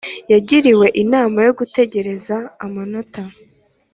Yagiriwe 0.31 0.87
inama 1.03 1.37
yo 1.47 1.51
gutegereza 1.59 2.35
amanota 2.65 3.23